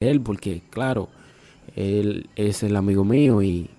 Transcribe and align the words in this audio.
Él 0.00 0.20
porque 0.20 0.62
claro, 0.70 1.08
él 1.74 2.28
es 2.36 2.62
el 2.62 2.76
amigo 2.76 3.04
mío 3.04 3.42
y 3.42 3.70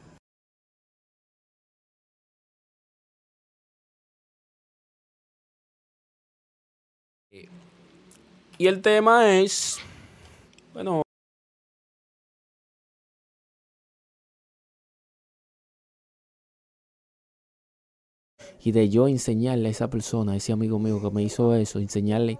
y 8.58 8.66
el 8.68 8.82
tema 8.82 9.38
es 9.40 9.78
bueno 10.74 11.04
y 18.64 18.72
de 18.72 18.90
yo 18.90 19.08
enseñarle 19.08 19.68
a 19.70 19.72
esa 19.72 19.90
persona, 19.90 20.34
a 20.34 20.36
ese 20.36 20.52
amigo 20.52 20.80
mío 20.80 21.02
que 21.02 21.12
me 21.12 21.24
hizo 21.24 21.56
eso, 21.56 21.80
enseñarle 21.80 22.40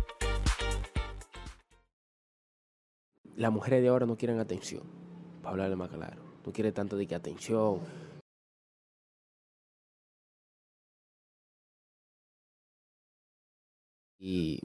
Las 3.35 3.51
mujeres 3.51 3.81
de 3.81 3.89
ahora 3.89 4.05
no 4.05 4.17
quieren 4.17 4.39
atención, 4.39 4.83
para 5.41 5.51
hablarle 5.51 5.75
más 5.75 5.89
claro. 5.89 6.21
No 6.45 6.51
quiere 6.51 6.71
tanto 6.71 6.97
de 6.97 7.07
que 7.07 7.15
atención. 7.15 7.79
Y 14.19 14.59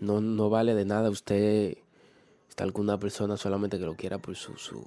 no, 0.00 0.20
no 0.20 0.50
vale 0.50 0.74
de 0.74 0.84
nada 0.84 1.10
usted 1.10 1.78
estar 2.48 2.72
con 2.72 2.84
una 2.84 2.98
persona 2.98 3.36
solamente 3.36 3.78
que 3.78 3.86
lo 3.86 3.96
quiera 3.96 4.18
por 4.18 4.36
su, 4.36 4.56
su, 4.56 4.86